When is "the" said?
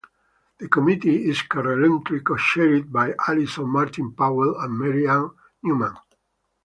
0.57-0.67